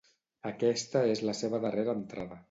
Aquesta 0.51 1.03
és 1.15 1.21
la 1.29 1.35
seva 1.41 1.59
darrera 1.67 1.95
entrada. 2.01 2.39